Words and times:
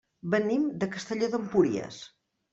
Venim 0.35 0.63
de 0.85 0.89
Castelló 0.95 1.31
d'Empúries. 1.35 2.03